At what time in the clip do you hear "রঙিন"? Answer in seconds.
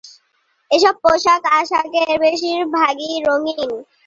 3.25-3.59